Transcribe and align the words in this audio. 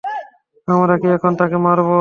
আমরা 0.67 0.95
কি 1.01 1.07
এখন 1.17 1.31
তাকে 1.39 1.57
মারব? 1.65 1.87